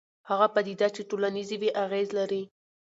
[0.29, 2.43] هغه پدیده چې ټولنیز وي اغېز لري.